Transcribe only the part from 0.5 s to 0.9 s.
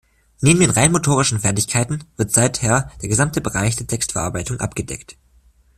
den